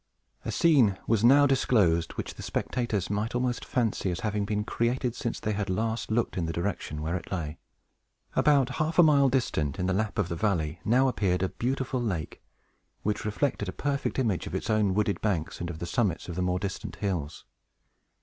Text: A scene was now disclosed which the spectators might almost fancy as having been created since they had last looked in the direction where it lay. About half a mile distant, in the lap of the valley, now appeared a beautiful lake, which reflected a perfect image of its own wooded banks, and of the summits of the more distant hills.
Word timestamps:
A 0.43 0.51
scene 0.51 0.97
was 1.05 1.23
now 1.23 1.45
disclosed 1.45 2.13
which 2.13 2.33
the 2.33 2.41
spectators 2.41 3.11
might 3.11 3.35
almost 3.35 3.63
fancy 3.63 4.09
as 4.09 4.21
having 4.21 4.45
been 4.45 4.63
created 4.63 5.13
since 5.13 5.39
they 5.39 5.51
had 5.53 5.69
last 5.69 6.09
looked 6.09 6.37
in 6.39 6.47
the 6.47 6.51
direction 6.51 7.03
where 7.03 7.15
it 7.15 7.31
lay. 7.31 7.59
About 8.35 8.69
half 8.81 8.97
a 8.97 9.03
mile 9.03 9.29
distant, 9.29 9.77
in 9.77 9.85
the 9.85 9.93
lap 9.93 10.17
of 10.17 10.27
the 10.27 10.35
valley, 10.35 10.79
now 10.83 11.07
appeared 11.07 11.43
a 11.43 11.49
beautiful 11.49 12.01
lake, 12.01 12.41
which 13.03 13.25
reflected 13.25 13.69
a 13.69 13.71
perfect 13.71 14.17
image 14.17 14.47
of 14.47 14.55
its 14.55 14.71
own 14.71 14.95
wooded 14.95 15.21
banks, 15.21 15.59
and 15.59 15.69
of 15.69 15.77
the 15.77 15.85
summits 15.85 16.27
of 16.27 16.33
the 16.35 16.41
more 16.41 16.57
distant 16.57 16.95
hills. 16.95 17.45